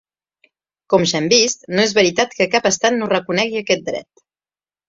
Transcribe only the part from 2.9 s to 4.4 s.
no reconegui aquest dret.